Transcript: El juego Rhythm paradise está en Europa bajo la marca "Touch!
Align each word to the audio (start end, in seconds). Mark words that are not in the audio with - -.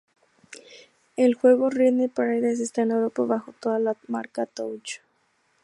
El 1.15 1.35
juego 1.35 1.69
Rhythm 1.69 2.09
paradise 2.09 2.63
está 2.63 2.81
en 2.81 2.89
Europa 2.89 3.21
bajo 3.21 3.53
la 3.77 3.95
marca 4.07 4.47
"Touch! 4.47 4.99